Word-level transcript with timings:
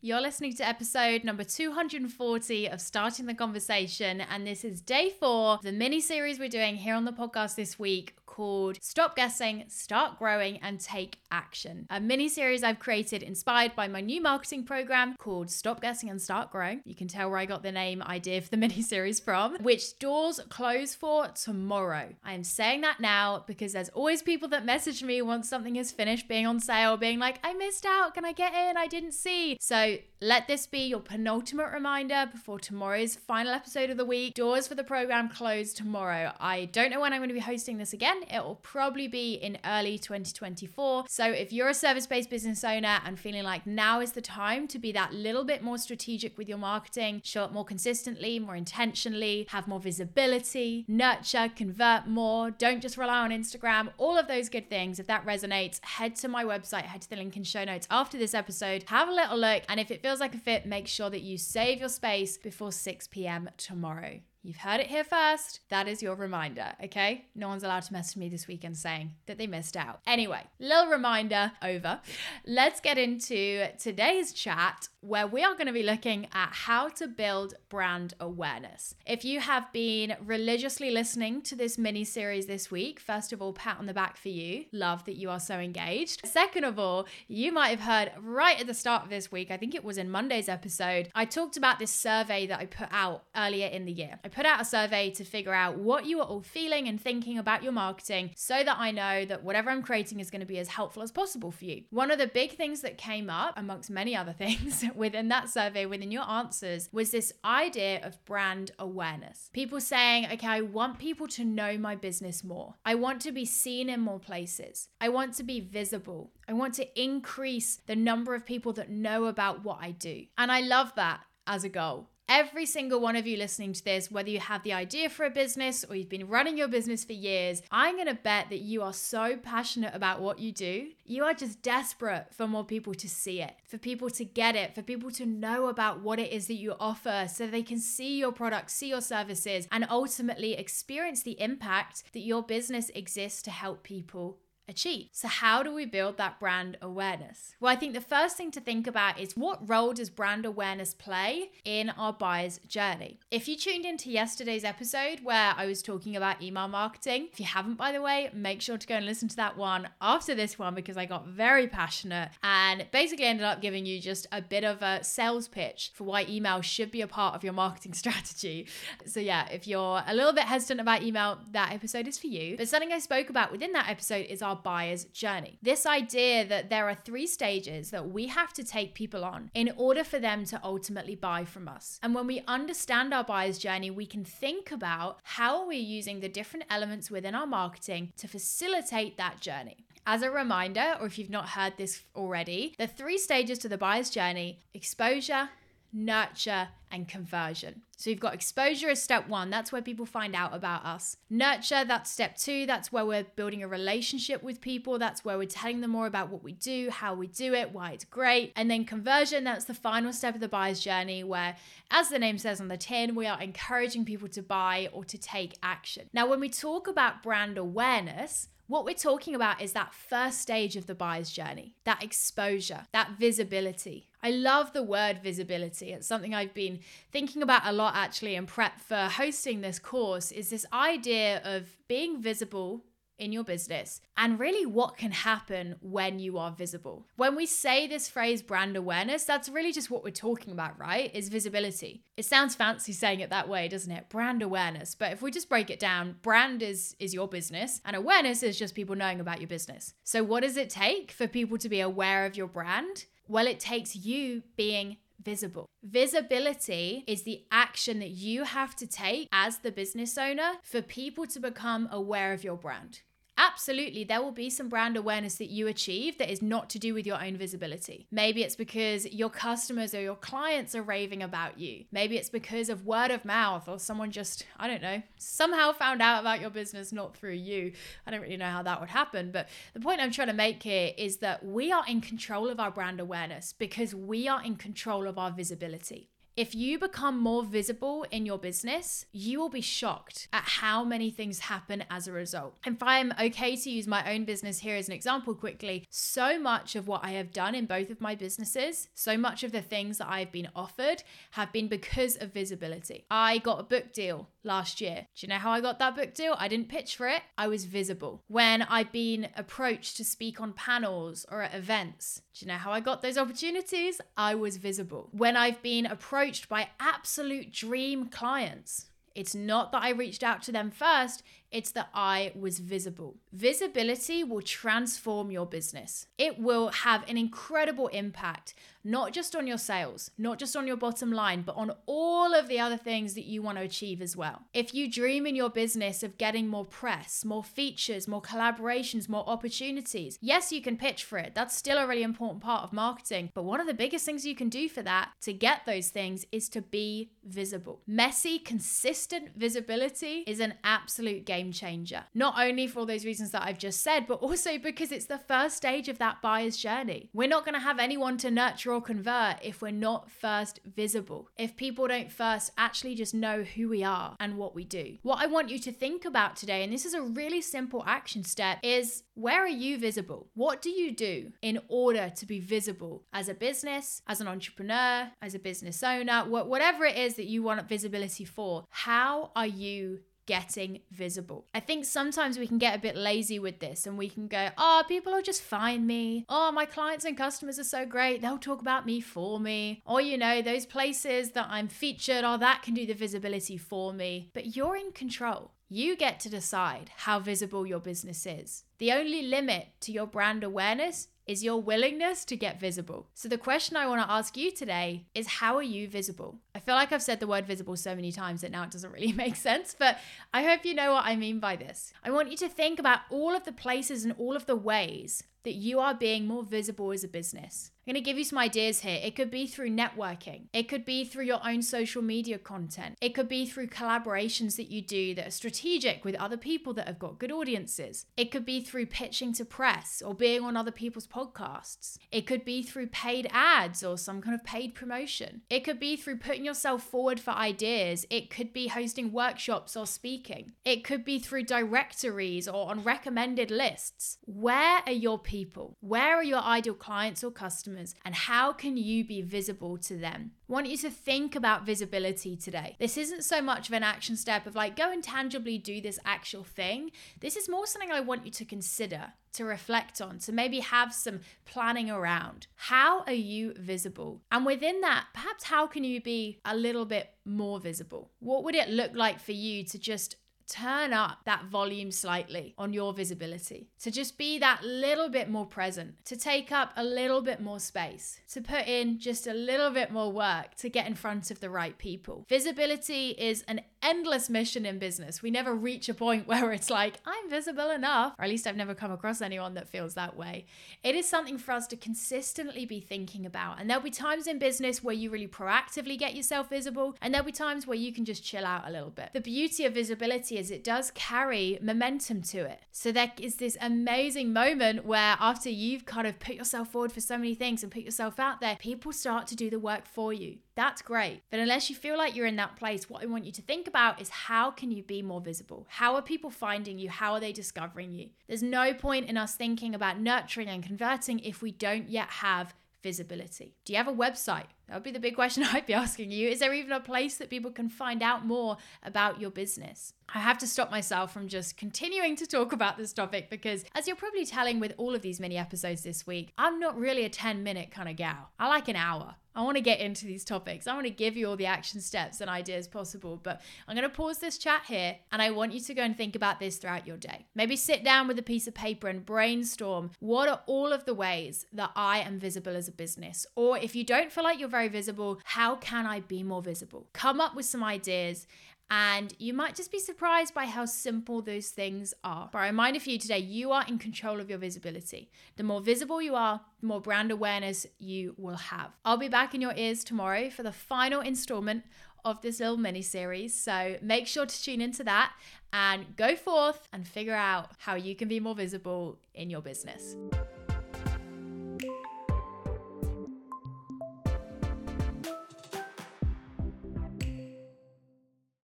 You're 0.00 0.20
listening 0.20 0.54
to 0.54 0.68
episode 0.68 1.24
number 1.24 1.42
240 1.42 2.68
of 2.68 2.80
Starting 2.80 3.26
the 3.26 3.34
Conversation, 3.34 4.20
and 4.20 4.46
this 4.46 4.64
is 4.64 4.80
day 4.80 5.10
four 5.18 5.54
of 5.54 5.62
the 5.62 5.72
mini 5.72 6.00
series 6.00 6.38
we're 6.38 6.48
doing 6.48 6.76
here 6.76 6.94
on 6.94 7.04
the 7.04 7.10
podcast 7.10 7.56
this 7.56 7.80
week 7.80 8.14
called 8.38 8.78
Stop 8.80 9.16
Guessing, 9.16 9.64
Start 9.66 10.16
Growing, 10.16 10.58
and 10.62 10.78
Take 10.78 11.18
Action. 11.32 11.88
A 11.90 11.98
mini 11.98 12.28
series 12.28 12.62
I've 12.62 12.78
created 12.78 13.20
inspired 13.20 13.74
by 13.74 13.88
my 13.88 14.00
new 14.00 14.22
marketing 14.22 14.62
program 14.62 15.16
called 15.18 15.50
Stop 15.50 15.82
Guessing 15.82 16.08
and 16.08 16.22
Start 16.22 16.52
Growing. 16.52 16.80
You 16.84 16.94
can 16.94 17.08
tell 17.08 17.30
where 17.30 17.40
I 17.40 17.46
got 17.46 17.64
the 17.64 17.72
name 17.72 18.00
idea 18.00 18.40
for 18.40 18.50
the 18.50 18.56
mini 18.64 18.80
series 18.80 19.18
from, 19.18 19.56
which 19.56 19.98
doors 19.98 20.38
close 20.50 20.94
for 20.94 21.26
tomorrow. 21.26 22.10
I 22.24 22.34
am 22.34 22.44
saying 22.44 22.82
that 22.82 23.00
now 23.00 23.42
because 23.44 23.72
there's 23.72 23.88
always 23.88 24.22
people 24.22 24.46
that 24.50 24.64
message 24.64 25.02
me 25.02 25.20
once 25.20 25.48
something 25.48 25.74
is 25.74 25.90
finished 25.90 26.28
being 26.28 26.46
on 26.46 26.60
sale, 26.60 26.96
being 26.96 27.18
like, 27.18 27.40
I 27.42 27.54
missed 27.54 27.86
out. 27.86 28.14
Can 28.14 28.24
I 28.24 28.30
get 28.30 28.54
in? 28.54 28.76
I 28.76 28.86
didn't 28.86 29.14
see. 29.14 29.58
So 29.60 29.96
let 30.20 30.46
this 30.46 30.68
be 30.68 30.86
your 30.86 31.00
penultimate 31.00 31.72
reminder 31.72 32.28
before 32.30 32.60
tomorrow's 32.60 33.16
final 33.16 33.52
episode 33.52 33.90
of 33.90 33.96
the 33.96 34.04
week. 34.04 34.34
Doors 34.34 34.68
for 34.68 34.76
the 34.76 34.84
program 34.84 35.28
close 35.28 35.72
tomorrow. 35.72 36.32
I 36.38 36.66
don't 36.66 36.90
know 36.90 37.00
when 37.00 37.12
I'm 37.12 37.18
going 37.18 37.30
to 37.30 37.34
be 37.34 37.40
hosting 37.40 37.78
this 37.78 37.92
again 37.92 38.22
it 38.30 38.44
will 38.44 38.56
probably 38.56 39.08
be 39.08 39.34
in 39.34 39.58
early 39.64 39.98
2024. 39.98 41.04
So 41.08 41.24
if 41.24 41.52
you're 41.52 41.68
a 41.68 41.74
service 41.74 42.06
based 42.06 42.30
business 42.30 42.64
owner 42.64 43.00
and 43.04 43.18
feeling 43.18 43.42
like 43.42 43.66
now 43.66 44.00
is 44.00 44.12
the 44.12 44.20
time 44.20 44.68
to 44.68 44.78
be 44.78 44.92
that 44.92 45.12
little 45.12 45.44
bit 45.44 45.62
more 45.62 45.78
strategic 45.78 46.36
with 46.38 46.48
your 46.48 46.58
marketing, 46.58 47.20
show 47.24 47.44
up 47.44 47.52
more 47.52 47.64
consistently, 47.64 48.38
more 48.38 48.56
intentionally, 48.56 49.46
have 49.50 49.68
more 49.68 49.80
visibility, 49.80 50.84
nurture, 50.88 51.50
convert 51.54 52.06
more, 52.06 52.50
don't 52.50 52.80
just 52.80 52.96
rely 52.96 53.20
on 53.20 53.30
Instagram, 53.30 53.90
all 53.98 54.16
of 54.16 54.28
those 54.28 54.48
good 54.48 54.68
things. 54.68 54.98
If 54.98 55.06
that 55.06 55.26
resonates, 55.26 55.82
head 55.84 56.16
to 56.16 56.28
my 56.28 56.44
website, 56.44 56.82
head 56.82 57.02
to 57.02 57.10
the 57.10 57.16
link 57.16 57.36
in 57.36 57.44
show 57.44 57.64
notes 57.64 57.86
after 57.90 58.18
this 58.18 58.34
episode, 58.34 58.84
have 58.88 59.08
a 59.08 59.12
little 59.12 59.38
look, 59.38 59.62
and 59.68 59.80
if 59.80 59.90
it 59.90 60.02
feels 60.02 60.20
like 60.20 60.34
a 60.34 60.38
fit, 60.38 60.66
make 60.66 60.86
sure 60.86 61.10
that 61.10 61.22
you 61.22 61.38
save 61.38 61.80
your 61.80 61.88
space 61.88 62.38
before 62.38 62.72
6 62.72 63.06
p.m. 63.08 63.50
tomorrow. 63.56 64.20
You've 64.42 64.58
heard 64.58 64.80
it 64.80 64.86
here 64.86 65.04
first. 65.04 65.60
That 65.68 65.88
is 65.88 66.02
your 66.02 66.14
reminder, 66.14 66.72
okay? 66.84 67.26
No 67.34 67.48
one's 67.48 67.64
allowed 67.64 67.82
to 67.82 67.92
message 67.92 68.16
me 68.16 68.28
this 68.28 68.46
weekend 68.46 68.76
saying 68.76 69.14
that 69.26 69.36
they 69.36 69.46
missed 69.46 69.76
out. 69.76 70.00
Anyway, 70.06 70.42
little 70.60 70.86
reminder 70.86 71.52
over. 71.62 72.00
Let's 72.46 72.80
get 72.80 72.98
into 72.98 73.66
today's 73.78 74.32
chat 74.32 74.88
where 75.00 75.26
we 75.26 75.42
are 75.44 75.54
going 75.54 75.66
to 75.66 75.72
be 75.72 75.82
looking 75.82 76.26
at 76.32 76.50
how 76.52 76.88
to 76.88 77.06
build 77.06 77.54
brand 77.68 78.14
awareness. 78.20 78.94
If 79.06 79.24
you 79.24 79.40
have 79.40 79.72
been 79.72 80.16
religiously 80.24 80.90
listening 80.90 81.42
to 81.42 81.56
this 81.56 81.78
mini 81.78 82.04
series 82.04 82.46
this 82.46 82.70
week, 82.70 83.00
first 83.00 83.32
of 83.32 83.42
all, 83.42 83.52
pat 83.52 83.78
on 83.78 83.86
the 83.86 83.94
back 83.94 84.16
for 84.16 84.28
you. 84.28 84.64
Love 84.72 85.04
that 85.04 85.16
you 85.16 85.30
are 85.30 85.40
so 85.40 85.58
engaged. 85.58 86.26
Second 86.26 86.64
of 86.64 86.78
all, 86.78 87.06
you 87.26 87.52
might 87.52 87.68
have 87.68 87.80
heard 87.80 88.12
right 88.20 88.60
at 88.60 88.66
the 88.66 88.74
start 88.74 89.04
of 89.04 89.10
this 89.10 89.30
week, 89.30 89.50
I 89.50 89.56
think 89.56 89.74
it 89.74 89.84
was 89.84 89.98
in 89.98 90.10
Monday's 90.10 90.48
episode, 90.48 91.10
I 91.14 91.24
talked 91.24 91.56
about 91.56 91.78
this 91.78 91.90
survey 91.90 92.46
that 92.46 92.60
I 92.60 92.66
put 92.66 92.88
out 92.90 93.24
earlier 93.36 93.66
in 93.66 93.84
the 93.84 93.92
year. 93.92 94.18
I 94.28 94.30
put 94.30 94.44
out 94.44 94.60
a 94.60 94.64
survey 94.66 95.08
to 95.12 95.24
figure 95.24 95.54
out 95.54 95.78
what 95.78 96.04
you 96.04 96.20
are 96.20 96.26
all 96.26 96.42
feeling 96.42 96.86
and 96.86 97.00
thinking 97.00 97.38
about 97.38 97.62
your 97.62 97.72
marketing 97.72 98.32
so 98.36 98.62
that 98.62 98.76
I 98.78 98.90
know 98.90 99.24
that 99.24 99.42
whatever 99.42 99.70
I'm 99.70 99.82
creating 99.82 100.20
is 100.20 100.30
going 100.30 100.42
to 100.42 100.46
be 100.46 100.58
as 100.58 100.68
helpful 100.68 101.02
as 101.02 101.10
possible 101.10 101.50
for 101.50 101.64
you. 101.64 101.84
One 101.88 102.10
of 102.10 102.18
the 102.18 102.26
big 102.26 102.54
things 102.54 102.82
that 102.82 102.98
came 102.98 103.30
up, 103.30 103.54
amongst 103.56 103.88
many 103.88 104.14
other 104.14 104.32
things, 104.38 104.84
within 104.94 105.28
that 105.28 105.48
survey, 105.48 105.86
within 105.86 106.12
your 106.12 106.28
answers, 106.28 106.90
was 106.92 107.10
this 107.10 107.32
idea 107.42 108.04
of 108.06 108.22
brand 108.26 108.72
awareness. 108.78 109.48
People 109.54 109.80
saying, 109.80 110.26
okay, 110.30 110.46
I 110.46 110.60
want 110.60 110.98
people 110.98 111.26
to 111.28 111.44
know 111.46 111.78
my 111.78 111.94
business 111.94 112.44
more. 112.44 112.74
I 112.84 112.96
want 112.96 113.22
to 113.22 113.32
be 113.32 113.46
seen 113.46 113.88
in 113.88 114.00
more 114.00 114.20
places. 114.20 114.90
I 115.00 115.08
want 115.08 115.32
to 115.36 115.42
be 115.42 115.58
visible. 115.58 116.32
I 116.46 116.52
want 116.52 116.74
to 116.74 117.02
increase 117.02 117.80
the 117.86 117.96
number 117.96 118.34
of 118.34 118.44
people 118.44 118.74
that 118.74 118.90
know 118.90 119.24
about 119.24 119.64
what 119.64 119.78
I 119.80 119.92
do. 119.92 120.26
And 120.36 120.52
I 120.52 120.60
love 120.60 120.92
that 120.96 121.20
as 121.46 121.64
a 121.64 121.70
goal. 121.70 122.10
Every 122.30 122.66
single 122.66 123.00
one 123.00 123.16
of 123.16 123.26
you 123.26 123.38
listening 123.38 123.72
to 123.72 123.82
this, 123.82 124.10
whether 124.10 124.28
you 124.28 124.38
have 124.38 124.62
the 124.62 124.74
idea 124.74 125.08
for 125.08 125.24
a 125.24 125.30
business 125.30 125.82
or 125.88 125.96
you've 125.96 126.10
been 126.10 126.28
running 126.28 126.58
your 126.58 126.68
business 126.68 127.02
for 127.02 127.14
years, 127.14 127.62
I'm 127.70 127.94
going 127.94 128.06
to 128.06 128.14
bet 128.14 128.50
that 128.50 128.60
you 128.60 128.82
are 128.82 128.92
so 128.92 129.38
passionate 129.38 129.94
about 129.94 130.20
what 130.20 130.38
you 130.38 130.52
do. 130.52 130.88
You 131.06 131.24
are 131.24 131.32
just 131.32 131.62
desperate 131.62 132.26
for 132.30 132.46
more 132.46 132.64
people 132.64 132.92
to 132.92 133.08
see 133.08 133.40
it, 133.40 133.54
for 133.66 133.78
people 133.78 134.10
to 134.10 134.26
get 134.26 134.56
it, 134.56 134.74
for 134.74 134.82
people 134.82 135.10
to 135.12 135.24
know 135.24 135.68
about 135.68 136.02
what 136.02 136.18
it 136.18 136.30
is 136.30 136.48
that 136.48 136.56
you 136.56 136.74
offer 136.78 137.28
so 137.32 137.46
they 137.46 137.62
can 137.62 137.78
see 137.78 138.18
your 138.18 138.32
products, 138.32 138.74
see 138.74 138.90
your 138.90 139.00
services, 139.00 139.66
and 139.72 139.86
ultimately 139.88 140.52
experience 140.52 141.22
the 141.22 141.40
impact 141.40 142.02
that 142.12 142.20
your 142.20 142.42
business 142.42 142.90
exists 142.90 143.40
to 143.40 143.50
help 143.50 143.82
people 143.82 144.36
achieve. 144.68 145.08
So, 145.12 145.28
how 145.28 145.62
do 145.62 145.72
we 145.74 145.86
build 145.86 146.16
that 146.18 146.38
brand 146.38 146.76
awareness? 146.82 147.54
Well, 147.60 147.72
I 147.72 147.76
think 147.76 147.94
the 147.94 148.00
first 148.00 148.36
thing 148.36 148.50
to 148.52 148.60
think 148.60 148.86
about 148.86 149.18
is 149.18 149.36
what 149.36 149.68
role 149.68 149.92
does 149.92 150.10
brand 150.10 150.44
awareness 150.44 150.94
play 150.94 151.50
in 151.64 151.90
our 151.90 152.12
buyer's 152.12 152.58
journey? 152.68 153.18
If 153.30 153.48
you 153.48 153.56
tuned 153.56 153.84
into 153.84 154.10
yesterday's 154.10 154.64
episode 154.64 155.20
where 155.22 155.54
I 155.56 155.66
was 155.66 155.82
talking 155.82 156.16
about 156.16 156.42
email 156.42 156.68
marketing, 156.68 157.28
if 157.32 157.40
you 157.40 157.46
haven't, 157.46 157.74
by 157.74 157.92
the 157.92 158.02
way, 158.02 158.30
make 158.32 158.60
sure 158.60 158.78
to 158.78 158.86
go 158.86 158.94
and 158.94 159.06
listen 159.06 159.28
to 159.28 159.36
that 159.36 159.56
one 159.56 159.88
after 160.00 160.34
this 160.34 160.58
one 160.58 160.74
because 160.74 160.96
I 160.96 161.06
got 161.06 161.26
very 161.26 161.66
passionate 161.66 162.30
and 162.42 162.86
basically 162.92 163.24
ended 163.24 163.44
up 163.44 163.60
giving 163.60 163.86
you 163.86 164.00
just 164.00 164.26
a 164.32 164.42
bit 164.42 164.64
of 164.64 164.82
a 164.82 165.02
sales 165.02 165.48
pitch 165.48 165.92
for 165.94 166.04
why 166.04 166.26
email 166.28 166.60
should 166.60 166.90
be 166.90 167.00
a 167.00 167.06
part 167.06 167.34
of 167.34 167.42
your 167.42 167.52
marketing 167.52 167.92
strategy. 167.94 168.66
So, 169.06 169.20
yeah, 169.20 169.48
if 169.48 169.66
you're 169.66 170.02
a 170.06 170.14
little 170.14 170.32
bit 170.32 170.44
hesitant 170.44 170.80
about 170.80 171.02
email, 171.02 171.38
that 171.52 171.72
episode 171.72 172.06
is 172.06 172.18
for 172.18 172.26
you. 172.26 172.56
But 172.56 172.68
something 172.68 172.92
I 172.92 172.98
spoke 172.98 173.30
about 173.30 173.52
within 173.52 173.72
that 173.72 173.88
episode 173.88 174.26
is 174.26 174.42
our 174.42 174.57
buyer's 174.58 175.04
journey. 175.06 175.58
This 175.62 175.86
idea 175.86 176.44
that 176.46 176.70
there 176.70 176.88
are 176.88 176.94
three 176.94 177.26
stages 177.26 177.90
that 177.90 178.10
we 178.10 178.26
have 178.26 178.52
to 178.54 178.64
take 178.64 178.94
people 178.94 179.24
on 179.24 179.50
in 179.54 179.72
order 179.76 180.04
for 180.04 180.18
them 180.18 180.44
to 180.46 180.60
ultimately 180.62 181.14
buy 181.14 181.44
from 181.44 181.68
us. 181.68 181.98
And 182.02 182.14
when 182.14 182.26
we 182.26 182.42
understand 182.46 183.14
our 183.14 183.24
buyer's 183.24 183.58
journey, 183.58 183.90
we 183.90 184.06
can 184.06 184.24
think 184.24 184.70
about 184.70 185.20
how 185.22 185.66
we 185.66 185.76
are 185.76 185.80
using 185.80 186.20
the 186.20 186.28
different 186.28 186.66
elements 186.70 187.10
within 187.10 187.34
our 187.34 187.46
marketing 187.46 188.12
to 188.18 188.28
facilitate 188.28 189.16
that 189.16 189.40
journey. 189.40 189.86
As 190.06 190.22
a 190.22 190.30
reminder, 190.30 190.96
or 191.00 191.06
if 191.06 191.18
you've 191.18 191.28
not 191.28 191.50
heard 191.50 191.74
this 191.76 192.02
already, 192.16 192.74
the 192.78 192.86
three 192.86 193.18
stages 193.18 193.58
to 193.58 193.68
the 193.68 193.76
buyer's 193.76 194.08
journey 194.08 194.60
exposure, 194.72 195.50
nurture, 195.92 196.68
and 196.90 197.08
conversion. 197.08 197.82
So 197.96 198.10
you've 198.10 198.20
got 198.20 198.34
exposure 198.34 198.88
as 198.88 199.02
step 199.02 199.28
one. 199.28 199.50
That's 199.50 199.72
where 199.72 199.82
people 199.82 200.06
find 200.06 200.34
out 200.34 200.54
about 200.54 200.84
us. 200.84 201.16
Nurture, 201.28 201.84
that's 201.84 202.10
step 202.10 202.36
two. 202.36 202.64
That's 202.66 202.92
where 202.92 203.04
we're 203.04 203.24
building 203.24 203.62
a 203.62 203.68
relationship 203.68 204.42
with 204.42 204.60
people. 204.60 204.98
That's 204.98 205.24
where 205.24 205.36
we're 205.36 205.48
telling 205.48 205.80
them 205.80 205.90
more 205.90 206.06
about 206.06 206.30
what 206.30 206.42
we 206.42 206.52
do, 206.52 206.90
how 206.90 207.14
we 207.14 207.26
do 207.26 207.54
it, 207.54 207.72
why 207.72 207.92
it's 207.92 208.04
great. 208.04 208.52
And 208.56 208.70
then 208.70 208.84
conversion, 208.84 209.44
that's 209.44 209.64
the 209.64 209.74
final 209.74 210.12
step 210.12 210.34
of 210.34 210.40
the 210.40 210.48
buyer's 210.48 210.80
journey 210.80 211.24
where, 211.24 211.56
as 211.90 212.08
the 212.08 212.18
name 212.18 212.38
says 212.38 212.60
on 212.60 212.68
the 212.68 212.76
tin, 212.76 213.14
we 213.14 213.26
are 213.26 213.40
encouraging 213.40 214.04
people 214.04 214.28
to 214.28 214.42
buy 214.42 214.88
or 214.92 215.04
to 215.04 215.18
take 215.18 215.58
action. 215.62 216.08
Now, 216.12 216.28
when 216.28 216.40
we 216.40 216.48
talk 216.48 216.86
about 216.86 217.22
brand 217.22 217.58
awareness, 217.58 218.48
what 218.68 218.84
we're 218.84 218.94
talking 218.94 219.34
about 219.34 219.60
is 219.60 219.72
that 219.72 219.94
first 219.94 220.40
stage 220.40 220.76
of 220.76 220.86
the 220.86 220.94
buyer's 220.94 221.30
journey, 221.30 221.74
that 221.84 222.02
exposure, 222.02 222.86
that 222.92 223.12
visibility. 223.18 224.08
I 224.22 224.30
love 224.30 224.74
the 224.74 224.82
word 224.82 225.20
visibility. 225.22 225.92
It's 225.92 226.06
something 226.06 226.34
I've 226.34 226.54
been 226.54 226.80
thinking 227.10 227.42
about 227.42 227.62
a 227.64 227.72
lot 227.72 227.96
actually 227.96 228.34
in 228.34 228.46
prep 228.46 228.78
for 228.80 229.08
hosting 229.10 229.62
this 229.62 229.78
course 229.78 230.30
is 230.30 230.50
this 230.50 230.66
idea 230.72 231.40
of 231.44 231.76
being 231.88 232.20
visible 232.20 232.84
in 233.18 233.32
your 233.32 233.44
business 233.44 234.00
and 234.16 234.38
really 234.38 234.66
what 234.66 234.96
can 234.96 235.12
happen 235.12 235.76
when 235.80 236.18
you 236.18 236.38
are 236.38 236.52
visible. 236.52 237.06
When 237.16 237.36
we 237.36 237.46
say 237.46 237.86
this 237.86 238.08
phrase 238.08 238.42
brand 238.42 238.76
awareness, 238.76 239.24
that's 239.24 239.48
really 239.48 239.72
just 239.72 239.90
what 239.90 240.04
we're 240.04 240.10
talking 240.10 240.52
about, 240.52 240.78
right? 240.78 241.14
Is 241.14 241.28
visibility. 241.28 242.04
It 242.16 242.24
sounds 242.24 242.54
fancy 242.54 242.92
saying 242.92 243.20
it 243.20 243.30
that 243.30 243.48
way, 243.48 243.68
doesn't 243.68 243.90
it? 243.90 244.08
Brand 244.08 244.42
awareness. 244.42 244.94
But 244.94 245.12
if 245.12 245.22
we 245.22 245.30
just 245.30 245.48
break 245.48 245.70
it 245.70 245.80
down, 245.80 246.16
brand 246.22 246.62
is 246.62 246.96
is 246.98 247.14
your 247.14 247.28
business 247.28 247.80
and 247.84 247.96
awareness 247.96 248.42
is 248.42 248.58
just 248.58 248.74
people 248.74 248.96
knowing 248.96 249.20
about 249.20 249.40
your 249.40 249.48
business. 249.48 249.94
So 250.04 250.22
what 250.22 250.42
does 250.42 250.56
it 250.56 250.70
take 250.70 251.10
for 251.12 251.26
people 251.26 251.58
to 251.58 251.68
be 251.68 251.80
aware 251.80 252.26
of 252.26 252.36
your 252.36 252.48
brand? 252.48 253.06
Well, 253.26 253.46
it 253.46 253.60
takes 253.60 253.94
you 253.94 254.42
being 254.56 254.96
visible. 255.22 255.68
Visibility 255.82 257.04
is 257.06 257.22
the 257.22 257.44
action 257.50 257.98
that 257.98 258.10
you 258.10 258.44
have 258.44 258.74
to 258.76 258.86
take 258.86 259.28
as 259.32 259.58
the 259.58 259.72
business 259.72 260.16
owner 260.16 260.52
for 260.62 260.80
people 260.80 261.26
to 261.26 261.40
become 261.40 261.88
aware 261.90 262.32
of 262.32 262.44
your 262.44 262.56
brand. 262.56 263.00
Absolutely, 263.40 264.02
there 264.02 264.20
will 264.20 264.32
be 264.32 264.50
some 264.50 264.68
brand 264.68 264.96
awareness 264.96 265.36
that 265.36 265.48
you 265.48 265.68
achieve 265.68 266.18
that 266.18 266.28
is 266.28 266.42
not 266.42 266.68
to 266.70 266.78
do 266.80 266.92
with 266.92 267.06
your 267.06 267.22
own 267.22 267.36
visibility. 267.36 268.08
Maybe 268.10 268.42
it's 268.42 268.56
because 268.56 269.06
your 269.06 269.30
customers 269.30 269.94
or 269.94 270.00
your 270.00 270.16
clients 270.16 270.74
are 270.74 270.82
raving 270.82 271.22
about 271.22 271.56
you. 271.56 271.84
Maybe 271.92 272.16
it's 272.16 272.30
because 272.30 272.68
of 272.68 272.84
word 272.84 273.12
of 273.12 273.24
mouth 273.24 273.68
or 273.68 273.78
someone 273.78 274.10
just, 274.10 274.44
I 274.56 274.66
don't 274.66 274.82
know, 274.82 275.02
somehow 275.18 275.72
found 275.72 276.02
out 276.02 276.20
about 276.20 276.40
your 276.40 276.50
business 276.50 276.92
not 276.92 277.16
through 277.16 277.34
you. 277.34 277.74
I 278.08 278.10
don't 278.10 278.22
really 278.22 278.36
know 278.36 278.50
how 278.50 278.64
that 278.64 278.80
would 278.80 278.90
happen. 278.90 279.30
But 279.30 279.48
the 279.72 279.80
point 279.80 280.00
I'm 280.00 280.10
trying 280.10 280.26
to 280.26 280.34
make 280.34 280.60
here 280.64 280.90
is 280.98 281.18
that 281.18 281.46
we 281.46 281.70
are 281.70 281.84
in 281.86 282.00
control 282.00 282.48
of 282.48 282.58
our 282.58 282.72
brand 282.72 282.98
awareness 282.98 283.52
because 283.52 283.94
we 283.94 284.26
are 284.26 284.42
in 284.42 284.56
control 284.56 285.06
of 285.06 285.16
our 285.16 285.30
visibility. 285.30 286.10
If 286.38 286.54
you 286.54 286.78
become 286.78 287.18
more 287.18 287.42
visible 287.42 288.06
in 288.12 288.24
your 288.24 288.38
business, 288.38 289.06
you 289.10 289.40
will 289.40 289.48
be 289.48 289.60
shocked 289.60 290.28
at 290.32 290.44
how 290.44 290.84
many 290.84 291.10
things 291.10 291.40
happen 291.40 291.82
as 291.90 292.06
a 292.06 292.12
result. 292.12 292.56
If 292.64 292.80
I'm 292.80 293.12
okay 293.20 293.56
to 293.56 293.68
use 293.68 293.88
my 293.88 294.08
own 294.14 294.24
business 294.24 294.60
here 294.60 294.76
as 294.76 294.86
an 294.86 294.94
example 294.94 295.34
quickly, 295.34 295.84
so 295.90 296.38
much 296.38 296.76
of 296.76 296.86
what 296.86 297.04
I 297.04 297.10
have 297.10 297.32
done 297.32 297.56
in 297.56 297.66
both 297.66 297.90
of 297.90 298.00
my 298.00 298.14
businesses, 298.14 298.86
so 298.94 299.18
much 299.18 299.42
of 299.42 299.50
the 299.50 299.60
things 299.60 299.98
that 299.98 300.08
I've 300.08 300.30
been 300.30 300.48
offered 300.54 301.02
have 301.32 301.52
been 301.52 301.66
because 301.66 302.14
of 302.14 302.34
visibility. 302.34 303.04
I 303.10 303.38
got 303.38 303.58
a 303.58 303.64
book 303.64 303.92
deal 303.92 304.28
last 304.44 304.80
year. 304.80 305.06
Do 305.16 305.26
you 305.26 305.28
know 305.28 305.38
how 305.38 305.50
I 305.50 305.60
got 305.60 305.78
that 305.78 305.96
book 305.96 306.14
deal? 306.14 306.36
I 306.38 306.48
didn't 306.48 306.68
pitch 306.68 306.96
for 306.96 307.08
it, 307.08 307.22
I 307.36 307.48
was 307.48 307.64
visible. 307.64 308.22
When 308.28 308.62
I've 308.62 308.92
been 308.92 309.28
approached 309.36 309.96
to 309.96 310.04
speak 310.04 310.40
on 310.40 310.52
panels 310.52 311.26
or 311.30 311.42
at 311.42 311.54
events, 311.54 312.22
do 312.34 312.44
you 312.44 312.52
know 312.52 312.58
how 312.58 312.72
I 312.72 312.80
got 312.80 313.02
those 313.02 313.18
opportunities? 313.18 314.00
I 314.16 314.34
was 314.34 314.56
visible. 314.56 315.08
When 315.12 315.36
I've 315.36 315.62
been 315.62 315.86
approached 315.86 316.48
by 316.48 316.68
absolute 316.80 317.52
dream 317.52 318.06
clients, 318.06 318.86
it's 319.18 319.34
not 319.34 319.72
that 319.72 319.82
I 319.82 319.90
reached 319.90 320.22
out 320.22 320.42
to 320.42 320.52
them 320.52 320.70
first, 320.70 321.24
it's 321.50 321.72
that 321.72 321.88
I 321.92 322.30
was 322.38 322.60
visible. 322.60 323.16
Visibility 323.32 324.22
will 324.22 324.42
transform 324.42 325.32
your 325.32 325.44
business. 325.44 326.06
It 326.18 326.38
will 326.38 326.68
have 326.68 327.02
an 327.08 327.16
incredible 327.16 327.88
impact, 327.88 328.54
not 328.88 329.12
just 329.12 329.36
on 329.36 329.46
your 329.46 329.58
sales, 329.58 330.10
not 330.16 330.38
just 330.38 330.56
on 330.56 330.66
your 330.66 330.76
bottom 330.76 331.12
line, 331.12 331.42
but 331.42 331.56
on 331.56 331.72
all 331.86 332.34
of 332.34 332.48
the 332.48 332.58
other 332.58 332.78
things 332.78 333.14
that 333.14 333.26
you 333.26 333.42
want 333.42 333.58
to 333.58 333.64
achieve 333.64 334.00
as 334.00 334.16
well. 334.16 334.42
If 334.54 334.74
you 334.74 334.90
dream 334.90 335.26
in 335.26 335.36
your 335.36 335.50
business 335.50 336.02
of 336.02 336.16
getting 336.16 336.48
more 336.48 336.64
press, 336.64 337.24
more 337.24 337.44
features, 337.44 338.08
more 338.08 338.22
collaborations, 338.22 339.08
more 339.08 339.28
opportunities, 339.28 340.18
yes, 340.22 340.50
you 340.52 340.62
can 340.62 340.78
pitch 340.78 341.04
for 341.04 341.18
it. 341.18 341.34
That's 341.34 341.54
still 341.54 341.76
a 341.76 341.86
really 341.86 342.02
important 342.02 342.42
part 342.42 342.64
of 342.64 342.72
marketing. 342.72 343.30
But 343.34 343.44
one 343.44 343.60
of 343.60 343.66
the 343.66 343.74
biggest 343.74 344.06
things 344.06 344.24
you 344.24 344.34
can 344.34 344.48
do 344.48 344.68
for 344.68 344.82
that 344.82 345.10
to 345.22 345.34
get 345.34 345.66
those 345.66 345.90
things 345.90 346.24
is 346.32 346.48
to 346.50 346.62
be 346.62 347.10
visible. 347.22 347.82
Messy, 347.86 348.38
consistent 348.38 349.36
visibility 349.36 350.24
is 350.26 350.40
an 350.40 350.54
absolute 350.64 351.26
game 351.26 351.52
changer. 351.52 352.04
Not 352.14 352.36
only 352.38 352.66
for 352.66 352.80
all 352.80 352.86
those 352.86 353.04
reasons 353.04 353.32
that 353.32 353.42
I've 353.42 353.58
just 353.58 353.82
said, 353.82 354.06
but 354.06 354.20
also 354.20 354.56
because 354.56 354.92
it's 354.92 355.06
the 355.06 355.18
first 355.18 355.58
stage 355.58 355.90
of 355.90 355.98
that 355.98 356.22
buyer's 356.22 356.56
journey. 356.56 357.10
We're 357.12 357.28
not 357.28 357.44
going 357.44 357.54
to 357.54 357.60
have 357.60 357.78
anyone 357.78 358.16
to 358.18 358.30
nurture 358.30 358.77
convert 358.80 359.36
if 359.42 359.62
we're 359.62 359.70
not 359.70 360.10
first 360.10 360.60
visible, 360.64 361.28
if 361.36 361.56
people 361.56 361.86
don't 361.88 362.10
first 362.10 362.52
actually 362.56 362.94
just 362.94 363.14
know 363.14 363.42
who 363.42 363.68
we 363.68 363.82
are 363.84 364.16
and 364.20 364.36
what 364.36 364.54
we 364.54 364.64
do. 364.64 364.98
What 365.02 365.20
I 365.20 365.26
want 365.26 365.50
you 365.50 365.58
to 365.60 365.72
think 365.72 366.04
about 366.04 366.36
today, 366.36 366.62
and 366.62 366.72
this 366.72 366.84
is 366.84 366.94
a 366.94 367.02
really 367.02 367.40
simple 367.40 367.82
action 367.86 368.24
step, 368.24 368.58
is 368.62 369.02
where 369.14 369.42
are 369.42 369.48
you 369.48 369.78
visible? 369.78 370.28
What 370.34 370.62
do 370.62 370.70
you 370.70 370.94
do 370.94 371.32
in 371.42 371.60
order 371.68 372.12
to 372.14 372.26
be 372.26 372.40
visible 372.40 373.04
as 373.12 373.28
a 373.28 373.34
business, 373.34 374.02
as 374.06 374.20
an 374.20 374.28
entrepreneur, 374.28 375.10
as 375.20 375.34
a 375.34 375.38
business 375.38 375.82
owner, 375.82 376.24
whatever 376.24 376.84
it 376.84 376.96
is 376.96 377.14
that 377.14 377.26
you 377.26 377.42
want 377.42 377.68
visibility 377.68 378.24
for? 378.24 378.64
How 378.70 379.32
are 379.34 379.46
you 379.46 380.00
getting 380.28 380.80
visible. 380.92 381.46
I 381.54 381.60
think 381.60 381.86
sometimes 381.86 382.38
we 382.38 382.46
can 382.46 382.58
get 382.58 382.76
a 382.76 382.80
bit 382.80 382.94
lazy 382.94 383.38
with 383.38 383.58
this 383.58 383.86
and 383.86 383.96
we 383.96 384.10
can 384.10 384.28
go, 384.28 384.50
oh, 384.58 384.84
people 384.86 385.14
will 385.14 385.22
just 385.22 385.42
find 385.42 385.86
me. 385.86 386.26
Oh, 386.28 386.52
my 386.52 386.66
clients 386.66 387.06
and 387.06 387.16
customers 387.16 387.58
are 387.58 387.64
so 387.64 387.86
great. 387.86 388.20
They'll 388.20 388.38
talk 388.38 388.60
about 388.60 388.84
me 388.84 389.00
for 389.00 389.40
me. 389.40 389.82
Or, 389.86 390.02
you 390.02 390.18
know, 390.18 390.42
those 390.42 390.66
places 390.66 391.30
that 391.30 391.46
I'm 391.48 391.66
featured, 391.66 392.24
oh, 392.24 392.36
that 392.36 392.62
can 392.62 392.74
do 392.74 392.86
the 392.86 392.92
visibility 392.92 393.56
for 393.56 393.94
me. 393.94 394.30
But 394.34 394.54
you're 394.54 394.76
in 394.76 394.92
control. 394.92 395.52
You 395.70 395.96
get 395.96 396.20
to 396.20 396.30
decide 396.30 396.90
how 396.96 397.18
visible 397.20 397.66
your 397.66 397.80
business 397.80 398.24
is. 398.26 398.64
The 398.78 398.92
only 398.92 399.22
limit 399.22 399.68
to 399.80 399.92
your 399.92 400.06
brand 400.06 400.44
awareness 400.44 401.08
is 401.28 401.44
your 401.44 401.60
willingness 401.60 402.24
to 402.24 402.36
get 402.36 402.58
visible. 402.58 403.06
So, 403.14 403.28
the 403.28 403.38
question 403.38 403.76
I 403.76 403.86
want 403.86 404.02
to 404.02 404.10
ask 404.10 404.36
you 404.36 404.50
today 404.50 405.04
is 405.14 405.26
how 405.26 405.56
are 405.56 405.62
you 405.62 405.86
visible? 405.86 406.38
I 406.54 406.58
feel 406.58 406.74
like 406.74 406.90
I've 406.90 407.02
said 407.02 407.20
the 407.20 407.26
word 407.26 407.46
visible 407.46 407.76
so 407.76 407.94
many 407.94 408.10
times 408.10 408.40
that 408.40 408.50
now 408.50 408.64
it 408.64 408.70
doesn't 408.70 408.92
really 408.98 409.12
make 409.12 409.36
sense, 409.36 409.76
but 409.78 409.98
I 410.32 410.42
hope 410.42 410.64
you 410.64 410.74
know 410.74 410.94
what 410.94 411.04
I 411.04 411.14
mean 411.14 411.38
by 411.38 411.54
this. 411.54 411.92
I 412.02 412.10
want 412.10 412.30
you 412.30 412.36
to 412.38 412.48
think 412.48 412.78
about 412.80 413.00
all 413.10 413.36
of 413.36 413.44
the 413.44 413.52
places 413.52 414.04
and 414.04 414.14
all 414.18 414.34
of 414.34 414.46
the 414.46 414.56
ways 414.56 415.22
that 415.44 415.54
you 415.54 415.78
are 415.78 415.94
being 415.94 416.26
more 416.26 416.42
visible 416.42 416.90
as 416.92 417.04
a 417.04 417.08
business. 417.08 417.70
I'm 417.88 417.94
going 417.94 418.04
to 418.04 418.10
give 418.10 418.18
you 418.18 418.24
some 418.24 418.38
ideas 418.38 418.80
here. 418.80 419.00
It 419.02 419.16
could 419.16 419.30
be 419.30 419.46
through 419.46 419.70
networking, 419.70 420.48
it 420.52 420.64
could 420.64 420.84
be 420.84 421.06
through 421.06 421.24
your 421.24 421.40
own 421.42 421.62
social 421.62 422.02
media 422.02 422.38
content, 422.38 422.96
it 423.00 423.14
could 423.14 423.30
be 423.30 423.46
through 423.46 423.68
collaborations 423.68 424.56
that 424.56 424.70
you 424.70 424.82
do 424.82 425.14
that 425.14 425.28
are 425.28 425.30
strategic 425.30 426.04
with 426.04 426.14
other 426.16 426.36
people 426.36 426.74
that 426.74 426.86
have 426.86 426.98
got 426.98 427.18
good 427.18 427.32
audiences. 427.32 428.04
It 428.14 428.30
could 428.30 428.44
be 428.44 428.60
through 428.60 428.86
pitching 428.86 429.32
to 429.32 429.44
press 429.46 430.02
or 430.04 430.14
being 430.14 430.44
on 430.44 430.54
other 430.54 430.70
people's 430.70 431.06
podcasts. 431.06 431.96
It 432.12 432.26
could 432.26 432.44
be 432.44 432.62
through 432.62 432.88
paid 432.88 433.26
ads 433.32 433.82
or 433.82 433.96
some 433.96 434.20
kind 434.20 434.34
of 434.34 434.44
paid 434.44 434.74
promotion. 434.74 435.40
It 435.48 435.64
could 435.64 435.80
be 435.80 435.96
through 435.96 436.18
putting 436.18 436.44
yourself 436.44 436.82
forward 436.82 437.18
for 437.18 437.30
ideas. 437.30 438.04
It 438.10 438.28
could 438.28 438.52
be 438.52 438.68
hosting 438.68 439.12
workshops 439.12 439.78
or 439.78 439.86
speaking. 439.86 440.52
It 440.62 440.84
could 440.84 441.06
be 441.06 441.18
through 441.18 441.44
directories 441.44 442.48
or 442.48 442.68
on 442.68 442.84
recommended 442.84 443.50
lists. 443.50 444.18
Where 444.26 444.82
are 444.84 444.92
your 444.92 445.18
people? 445.18 445.78
Where 445.80 446.16
are 446.16 446.22
your 446.22 446.42
ideal 446.42 446.74
clients 446.74 447.24
or 447.24 447.30
customers? 447.78 447.94
And 448.04 448.14
how 448.14 448.52
can 448.52 448.76
you 448.76 449.04
be 449.04 449.22
visible 449.22 449.78
to 449.78 449.96
them? 449.96 450.32
I 450.48 450.52
want 450.52 450.68
you 450.68 450.76
to 450.78 450.90
think 450.90 451.36
about 451.36 451.66
visibility 451.66 452.36
today. 452.36 452.76
This 452.78 452.96
isn't 452.96 453.24
so 453.24 453.40
much 453.42 453.68
of 453.68 453.74
an 453.74 453.82
action 453.82 454.16
step 454.16 454.46
of 454.46 454.54
like 454.54 454.76
go 454.76 454.90
and 454.90 455.02
tangibly 455.02 455.58
do 455.58 455.80
this 455.80 455.98
actual 456.04 456.44
thing. 456.44 456.90
This 457.20 457.36
is 457.36 457.48
more 457.48 457.66
something 457.66 457.90
I 457.90 458.00
want 458.00 458.24
you 458.24 458.32
to 458.32 458.44
consider, 458.44 459.12
to 459.34 459.44
reflect 459.44 460.00
on, 460.00 460.18
to 460.20 460.32
maybe 460.32 460.60
have 460.60 460.92
some 460.92 461.20
planning 461.44 461.90
around. 461.90 462.46
How 462.54 463.02
are 463.04 463.12
you 463.12 463.54
visible? 463.54 464.22
And 464.30 464.46
within 464.46 464.80
that, 464.80 465.06
perhaps 465.12 465.44
how 465.44 465.66
can 465.66 465.84
you 465.84 466.00
be 466.00 466.40
a 466.44 466.56
little 466.56 466.84
bit 466.84 467.10
more 467.24 467.60
visible? 467.60 468.10
What 468.20 468.44
would 468.44 468.54
it 468.54 468.68
look 468.70 468.92
like 468.94 469.20
for 469.20 469.32
you 469.32 469.64
to 469.64 469.78
just 469.78 470.16
turn 470.48 470.92
up 470.92 471.18
that 471.24 471.44
volume 471.44 471.90
slightly 471.90 472.54
on 472.56 472.72
your 472.72 472.92
visibility, 472.92 473.68
to 473.80 473.90
just 473.90 474.16
be 474.16 474.38
that 474.38 474.64
little 474.64 475.08
bit 475.08 475.28
more 475.28 475.46
present, 475.46 476.04
to 476.06 476.16
take 476.16 476.50
up 476.50 476.72
a 476.76 476.82
little 476.82 477.20
bit 477.20 477.40
more 477.40 477.60
space, 477.60 478.20
to 478.30 478.40
put 478.40 478.66
in 478.66 478.98
just 478.98 479.26
a 479.26 479.34
little 479.34 479.70
bit 479.70 479.90
more 479.90 480.10
work 480.10 480.54
to 480.56 480.68
get 480.68 480.86
in 480.86 480.94
front 480.94 481.30
of 481.30 481.40
the 481.40 481.50
right 481.50 481.76
people. 481.78 482.24
Visibility 482.28 483.10
is 483.10 483.42
an 483.42 483.60
endless 483.82 484.28
mission 484.28 484.66
in 484.66 484.78
business. 484.78 485.22
We 485.22 485.30
never 485.30 485.54
reach 485.54 485.88
a 485.88 485.94
point 485.94 486.26
where 486.26 486.52
it's 486.52 486.70
like, 486.70 486.96
I'm 487.04 487.28
visible 487.28 487.70
enough, 487.70 488.14
or 488.18 488.24
at 488.24 488.30
least 488.30 488.46
I've 488.46 488.56
never 488.56 488.74
come 488.74 488.90
across 488.90 489.20
anyone 489.20 489.54
that 489.54 489.68
feels 489.68 489.94
that 489.94 490.16
way. 490.16 490.46
It 490.82 490.94
is 490.94 491.08
something 491.08 491.38
for 491.38 491.52
us 491.52 491.66
to 491.68 491.76
consistently 491.76 492.64
be 492.64 492.80
thinking 492.80 493.26
about. 493.26 493.60
And 493.60 493.68
there'll 493.68 493.82
be 493.82 493.90
times 493.90 494.26
in 494.26 494.38
business 494.38 494.82
where 494.82 494.94
you 494.94 495.10
really 495.10 495.28
proactively 495.28 495.98
get 495.98 496.14
yourself 496.14 496.48
visible, 496.48 496.96
and 497.02 497.12
there'll 497.12 497.26
be 497.26 497.32
times 497.32 497.66
where 497.66 497.76
you 497.76 497.92
can 497.92 498.04
just 498.04 498.24
chill 498.24 498.46
out 498.46 498.66
a 498.66 498.70
little 498.70 498.90
bit. 498.90 499.10
The 499.12 499.20
beauty 499.20 499.64
of 499.64 499.74
visibility 499.74 500.37
is 500.38 500.50
it 500.50 500.64
does 500.64 500.90
carry 500.92 501.58
momentum 501.60 502.22
to 502.22 502.38
it. 502.38 502.60
So 502.70 502.92
there 502.92 503.12
is 503.18 503.36
this 503.36 503.56
amazing 503.60 504.32
moment 504.32 504.84
where 504.84 505.16
after 505.18 505.50
you've 505.50 505.84
kind 505.84 506.06
of 506.06 506.18
put 506.20 506.36
yourself 506.36 506.68
forward 506.72 506.92
for 506.92 507.00
so 507.00 507.18
many 507.18 507.34
things 507.34 507.62
and 507.62 507.72
put 507.72 507.82
yourself 507.82 508.18
out 508.18 508.40
there, 508.40 508.56
people 508.56 508.92
start 508.92 509.26
to 509.28 509.36
do 509.36 509.50
the 509.50 509.58
work 509.58 509.86
for 509.86 510.12
you. 510.12 510.38
That's 510.54 510.82
great. 510.82 511.22
But 511.30 511.40
unless 511.40 511.68
you 511.68 511.76
feel 511.76 511.96
like 511.96 512.16
you're 512.16 512.26
in 512.26 512.36
that 512.36 512.56
place, 512.56 512.88
what 512.88 513.02
I 513.02 513.06
want 513.06 513.24
you 513.24 513.32
to 513.32 513.42
think 513.42 513.68
about 513.68 514.00
is 514.00 514.08
how 514.08 514.50
can 514.50 514.70
you 514.70 514.82
be 514.82 515.02
more 515.02 515.20
visible? 515.20 515.66
How 515.68 515.94
are 515.94 516.02
people 516.02 516.30
finding 516.30 516.78
you? 516.78 516.88
How 516.88 517.12
are 517.12 517.20
they 517.20 517.32
discovering 517.32 517.92
you? 517.92 518.10
There's 518.26 518.42
no 518.42 518.74
point 518.74 519.08
in 519.08 519.16
us 519.16 519.34
thinking 519.34 519.74
about 519.74 520.00
nurturing 520.00 520.48
and 520.48 520.62
converting 520.62 521.18
if 521.20 521.42
we 521.42 521.52
don't 521.52 521.88
yet 521.88 522.08
have 522.08 522.54
visibility. 522.82 523.54
Do 523.64 523.72
you 523.72 523.76
have 523.76 523.88
a 523.88 523.92
website? 523.92 524.46
That 524.68 524.74
would 524.74 524.82
be 524.82 524.90
the 524.90 525.00
big 525.00 525.14
question 525.14 525.42
I'd 525.52 525.66
be 525.66 525.74
asking 525.74 526.10
you. 526.10 526.28
Is 526.28 526.40
there 526.40 526.54
even 526.54 526.72
a 526.72 526.80
place 526.80 527.16
that 527.16 527.30
people 527.30 527.50
can 527.50 527.68
find 527.68 528.02
out 528.02 528.26
more 528.26 528.58
about 528.82 529.20
your 529.20 529.30
business? 529.30 529.94
I 530.14 530.20
have 530.20 530.38
to 530.38 530.46
stop 530.46 530.70
myself 530.70 531.12
from 531.12 531.28
just 531.28 531.56
continuing 531.56 532.16
to 532.16 532.26
talk 532.26 532.52
about 532.52 532.78
this 532.78 532.92
topic 532.92 533.28
because, 533.28 533.64
as 533.74 533.86
you're 533.86 533.96
probably 533.96 534.24
telling 534.24 534.58
with 534.58 534.72
all 534.78 534.94
of 534.94 535.02
these 535.02 535.20
mini 535.20 535.36
episodes 535.36 535.82
this 535.82 536.06
week, 536.06 536.32
I'm 536.38 536.58
not 536.58 536.78
really 536.78 537.04
a 537.04 537.10
10 537.10 537.42
minute 537.42 537.70
kind 537.70 537.88
of 537.88 537.96
gal. 537.96 538.30
I 538.38 538.48
like 538.48 538.68
an 538.68 538.76
hour. 538.76 539.16
I 539.38 539.42
want 539.42 539.56
to 539.56 539.62
get 539.62 539.78
into 539.78 540.04
these 540.04 540.24
topics. 540.24 540.66
I 540.66 540.74
want 540.74 540.86
to 540.86 540.92
give 540.92 541.16
you 541.16 541.28
all 541.28 541.36
the 541.36 541.46
action 541.46 541.80
steps 541.80 542.20
and 542.20 542.28
ideas 542.28 542.66
possible, 542.66 543.20
but 543.22 543.40
I'm 543.68 543.76
going 543.76 543.88
to 543.88 543.94
pause 543.94 544.18
this 544.18 544.36
chat 544.36 544.62
here 544.66 544.96
and 545.12 545.22
I 545.22 545.30
want 545.30 545.52
you 545.52 545.60
to 545.60 545.74
go 545.74 545.82
and 545.82 545.96
think 545.96 546.16
about 546.16 546.40
this 546.40 546.56
throughout 546.56 546.88
your 546.88 546.96
day. 546.96 547.26
Maybe 547.36 547.54
sit 547.54 547.84
down 547.84 548.08
with 548.08 548.18
a 548.18 548.22
piece 548.22 548.48
of 548.48 548.54
paper 548.54 548.88
and 548.88 549.06
brainstorm 549.06 549.92
what 550.00 550.28
are 550.28 550.40
all 550.46 550.72
of 550.72 550.86
the 550.86 550.94
ways 550.94 551.46
that 551.52 551.70
I 551.76 552.00
am 552.00 552.18
visible 552.18 552.56
as 552.56 552.66
a 552.66 552.72
business? 552.72 553.26
Or 553.36 553.56
if 553.56 553.76
you 553.76 553.84
don't 553.84 554.10
feel 554.10 554.24
like 554.24 554.40
you're 554.40 554.48
very 554.58 554.68
visible, 554.68 555.20
how 555.22 555.54
can 555.54 555.86
I 555.86 556.00
be 556.00 556.24
more 556.24 556.42
visible? 556.42 556.88
Come 556.92 557.20
up 557.20 557.36
with 557.36 557.46
some 557.46 557.62
ideas 557.62 558.26
and 558.70 559.14
you 559.16 559.32
might 559.32 559.54
just 559.54 559.70
be 559.70 559.78
surprised 559.78 560.34
by 560.34 560.46
how 560.46 560.64
simple 560.64 561.22
those 561.22 561.50
things 561.50 561.94
are. 562.02 562.28
But 562.32 562.40
a 562.40 562.42
reminder 562.42 562.80
for 562.80 562.90
you 562.90 562.98
today 562.98 563.20
you 563.20 563.52
are 563.52 563.64
in 563.68 563.78
control 563.78 564.18
of 564.18 564.28
your 564.28 564.38
visibility. 564.38 565.10
The 565.36 565.44
more 565.44 565.60
visible 565.60 566.02
you 566.02 566.16
are, 566.16 566.40
the 566.60 566.66
more 566.66 566.80
brand 566.80 567.12
awareness 567.12 567.68
you 567.78 568.16
will 568.18 568.36
have. 568.52 568.72
I'll 568.84 568.96
be 568.96 569.08
back 569.08 569.32
in 569.32 569.40
your 569.40 569.54
ears 569.54 569.84
tomorrow 569.84 570.28
for 570.28 570.42
the 570.42 570.50
final 570.52 571.02
installment 571.02 571.62
of 572.04 572.20
this 572.20 572.40
little 572.40 572.56
mini 572.56 572.82
series. 572.82 573.32
So 573.34 573.76
make 573.80 574.08
sure 574.08 574.26
to 574.26 574.42
tune 574.42 574.60
into 574.60 574.82
that 574.84 575.12
and 575.52 575.96
go 575.96 576.16
forth 576.16 576.66
and 576.72 576.84
figure 576.84 577.14
out 577.14 577.52
how 577.58 577.76
you 577.76 577.94
can 577.94 578.08
be 578.08 578.18
more 578.18 578.34
visible 578.34 578.98
in 579.14 579.30
your 579.30 579.40
business. 579.40 579.94